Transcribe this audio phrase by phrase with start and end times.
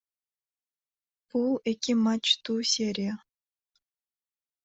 [1.33, 3.13] Бул эки матчтуу серия.